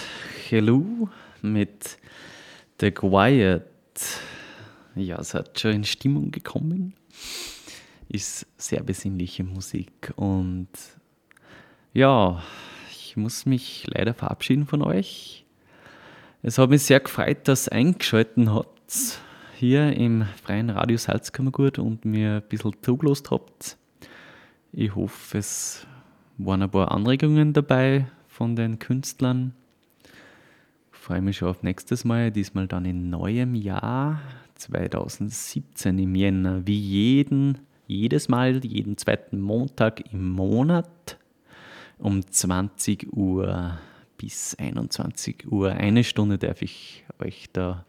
Hello 0.49 1.09
mit 1.41 1.97
The 2.79 2.91
Quiet. 2.91 3.63
Ja, 4.95 5.19
es 5.19 5.33
hat 5.33 5.59
schon 5.59 5.71
in 5.71 5.83
Stimmung 5.83 6.31
gekommen. 6.31 6.93
Ist 8.09 8.45
sehr 8.57 8.83
besinnliche 8.83 9.43
Musik 9.43 10.13
und 10.15 10.69
ja, 11.93 12.43
ich 12.91 13.17
muss 13.17 13.45
mich 13.45 13.85
leider 13.87 14.13
verabschieden 14.13 14.65
von 14.65 14.81
euch. 14.81 15.45
Es 16.43 16.57
hat 16.57 16.69
mich 16.69 16.83
sehr 16.83 16.99
gefreut, 16.99 17.47
dass 17.47 17.67
ihr 17.67 17.73
eingeschaltet 17.73 18.47
habt 18.47 19.19
hier 19.57 19.91
im 19.93 20.25
freien 20.43 20.69
Radio 20.69 20.97
Salzkammergut 20.97 21.79
und 21.79 22.05
mir 22.05 22.35
ein 22.35 22.49
bisschen 22.49 22.75
zugelost 22.81 23.31
habt. 23.31 23.77
Ich 24.71 24.95
hoffe, 24.95 25.39
es 25.39 25.87
waren 26.37 26.61
ein 26.61 26.69
paar 26.69 26.91
Anregungen 26.91 27.53
dabei 27.53 28.07
von 28.37 28.55
den 28.55 28.77
Künstlern. 28.77 29.55
Ich 30.93 30.99
freue 30.99 31.21
mich 31.21 31.37
schon 31.37 31.49
auf 31.49 31.63
nächstes 31.63 32.05
Mal, 32.05 32.29
diesmal 32.29 32.67
dann 32.67 32.85
in 32.85 33.09
neuem 33.09 33.55
Jahr 33.55 34.21
2017 34.53 35.97
im 35.97 36.13
Jänner, 36.13 36.67
wie 36.67 36.77
jeden, 36.77 37.57
jedes 37.87 38.29
Mal, 38.29 38.63
jeden 38.63 38.95
zweiten 38.95 39.41
Montag 39.41 40.13
im 40.13 40.29
Monat 40.29 41.17
um 41.97 42.23
20 42.23 43.11
Uhr 43.11 43.79
bis 44.19 44.53
21 44.53 45.51
Uhr. 45.51 45.71
Eine 45.71 46.03
Stunde 46.03 46.37
darf 46.37 46.61
ich 46.61 47.05
euch 47.17 47.47
da 47.51 47.85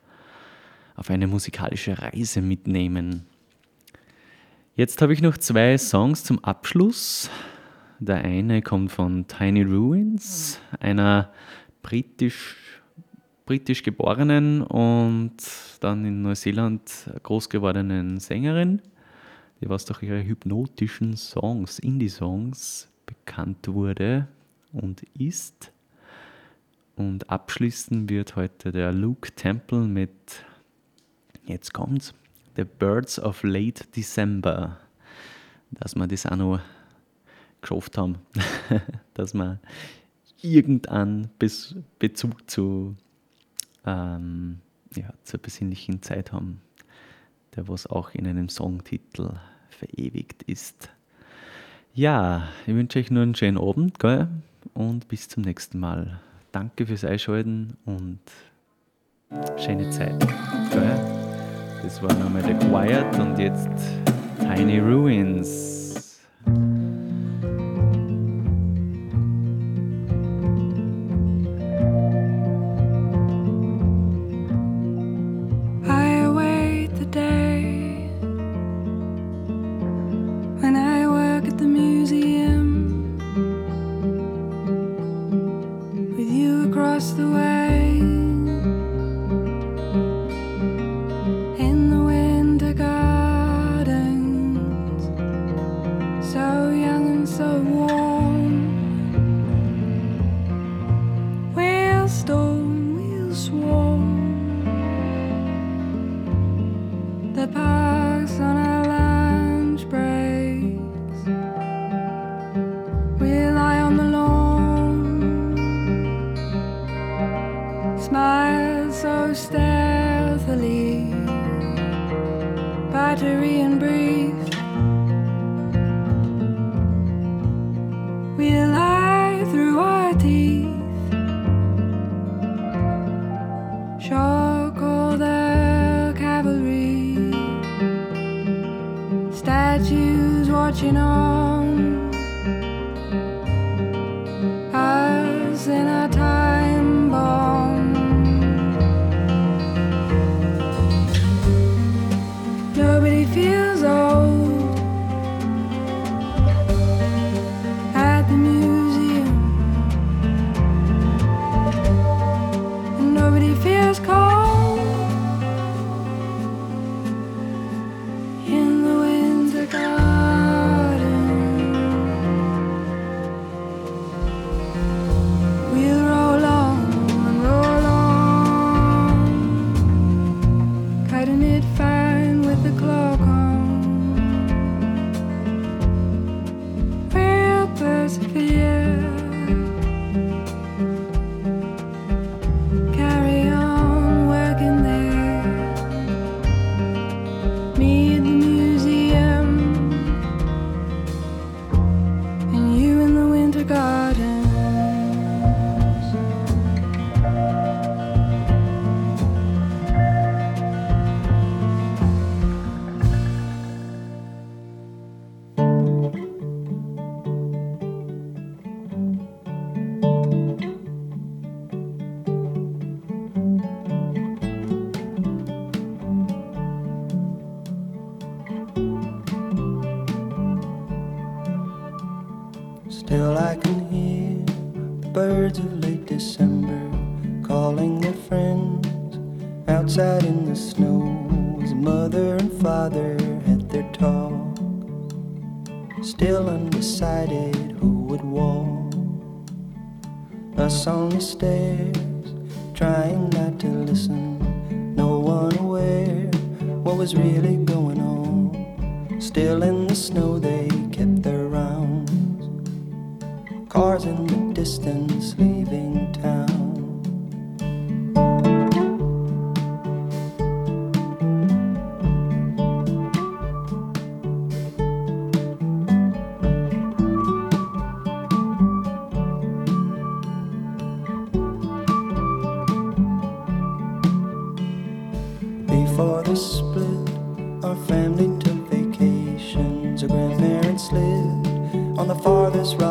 auf 0.96 1.11
eine 1.11 1.26
musikalische 1.26 2.01
Reise 2.01 2.40
mitnehmen. 2.40 3.26
Jetzt 4.76 5.03
habe 5.03 5.12
ich 5.12 5.20
noch 5.20 5.36
zwei 5.36 5.76
Songs 5.76 6.24
zum 6.24 6.42
Abschluss. 6.42 7.28
Der 8.01 8.18
eine 8.18 8.62
kommt 8.62 8.92
von 8.92 9.26
Tiny 9.26 9.62
Ruins, 9.62 10.61
einer 10.78 11.32
britisch, 11.82 12.80
britisch 13.44 13.82
geborenen 13.82 14.62
und 14.62 15.36
dann 15.80 16.05
in 16.05 16.22
Neuseeland 16.22 17.11
groß 17.24 17.49
gewordenen 17.49 18.20
Sängerin, 18.20 18.82
die 19.61 19.68
was 19.68 19.84
durch 19.84 20.05
ihre 20.05 20.22
hypnotischen 20.22 21.16
Songs, 21.16 21.80
Indie-Songs 21.80 22.88
bekannt 23.05 23.66
wurde 23.66 24.28
und 24.72 25.03
ist. 25.18 25.72
Und 26.94 27.28
abschließen 27.28 28.09
wird 28.09 28.36
heute 28.36 28.70
der 28.70 28.92
Luke 28.92 29.32
Temple 29.32 29.80
mit, 29.80 30.44
jetzt 31.46 31.74
kommt's, 31.74 32.14
The 32.55 32.64
Birds 32.64 33.18
of 33.18 33.42
Late 33.42 33.86
December. 33.96 34.78
Dass 35.72 35.96
wir 35.96 36.07
das 36.07 36.26
auch 36.26 36.36
noch 36.36 36.61
geschafft 37.61 37.98
haben, 37.98 38.16
dass 39.14 39.34
wir 39.34 39.59
irgendeinen 40.42 41.30
Bezug 41.98 42.50
zu, 42.50 42.96
ähm, 43.84 44.61
ja, 44.94 45.12
zur 45.24 45.40
besinnlichen 45.40 46.02
Zeit 46.02 46.32
haben, 46.32 46.61
der 47.56 47.68
was 47.68 47.86
auch 47.86 48.11
in 48.11 48.26
einem 48.26 48.48
Songtitel 48.48 49.32
verewigt 49.70 50.42
ist. 50.44 50.90
Ja, 51.94 52.48
ich 52.66 52.74
wünsche 52.74 52.98
euch 52.98 53.11
nur 53.11 53.22
einen 53.22 53.34
schönen 53.34 53.59
Abend 53.59 53.98
gell? 53.98 54.28
und 54.74 55.09
bis 55.09 55.28
zum 55.28 55.42
nächsten 55.42 55.80
Mal. 55.80 56.20
Danke 56.52 56.86
fürs 56.86 57.04
Einschalten 57.04 57.76
und 57.84 58.20
schöne 59.56 59.90
Zeit. 59.90 60.18
Gell? 60.70 61.28
Das 61.82 62.02
war 62.02 62.12
nochmal 62.14 62.42
The 62.44 62.54
Quiet 62.54 63.18
und 63.18 63.38
jetzt 63.38 63.68
Tiny 64.40 64.78
Ruins. 64.78 65.88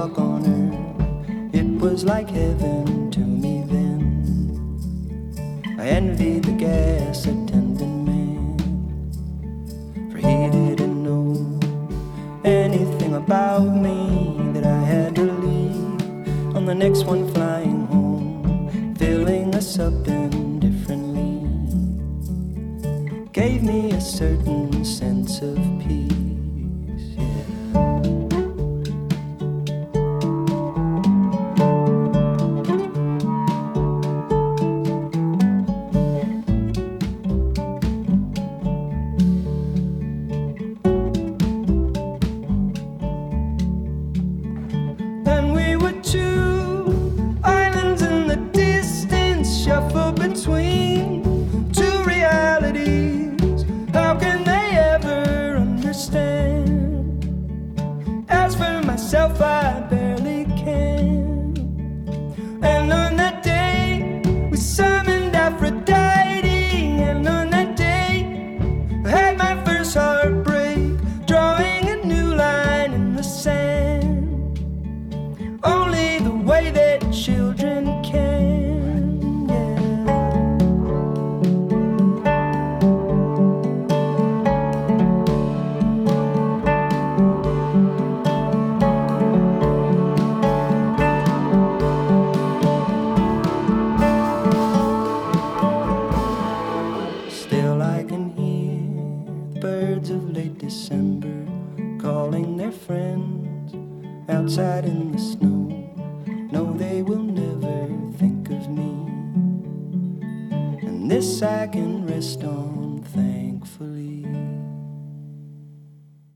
walk 0.07 0.19
on. 0.19 1.49
It 1.53 1.65
was 1.81 2.03
like 2.03 2.29
heaven 2.29 3.11
to 3.11 3.19
me 3.19 3.63
then. 3.67 4.65
I 5.79 5.87
envied 5.87 6.43
the 6.45 6.51
gas 6.51 7.25
attendant 7.25 8.05
man, 8.05 8.57
for 10.11 10.17
he 10.17 10.49
didn't 10.49 11.03
know 11.03 11.59
anything 12.43 13.15
about 13.15 13.65
me 13.65 14.51
that 14.53 14.65
I 14.65 14.79
had 14.79 15.15
to 15.15 15.23
leave 15.23 16.55
on 16.55 16.65
the 16.65 16.75
next 16.75 17.05
one 17.05 17.31
flying 17.33 17.85
home, 17.87 18.95
filling 18.95 19.53
us 19.55 19.79
up 19.79 20.07
indifferently. 20.07 21.43
Gave 23.31 23.63
me 23.63 23.91
a 23.91 24.01
certain 24.01 24.83
sense 24.85 25.41
of 25.41 25.57
peace. 25.79 26.06